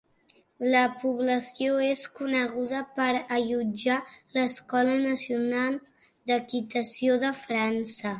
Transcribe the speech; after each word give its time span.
La 0.75 0.79
població 1.01 1.73
és 1.87 1.99
coneguda 2.19 2.79
per 2.95 3.09
allotjar 3.35 3.97
l'Escola 4.39 4.95
Nacional 5.03 5.77
d'Equitació 6.33 7.19
de 7.27 7.31
França. 7.43 8.09